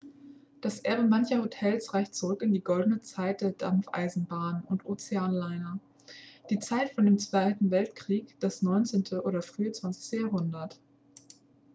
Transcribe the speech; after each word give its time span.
das 0.61 0.79
erbe 0.79 1.03
mancher 1.03 1.43
hotels 1.43 1.93
reicht 1.93 2.15
zurück 2.15 2.41
in 2.41 2.51
die 2.51 2.63
goldene 2.63 3.01
zeit 3.01 3.41
der 3.41 3.51
dampfeisenbahnen 3.51 4.63
und 4.63 4.83
ozeanliner 4.87 5.79
die 6.49 6.57
zeit 6.57 6.89
vor 6.95 7.03
dem 7.03 7.19
zweiten 7.19 7.69
weltkrieg 7.69 8.35
das 8.39 8.63
19. 8.63 9.19
oder 9.19 9.43
frühe 9.43 9.71
20. 9.71 10.21
jahrhundert 10.21 10.79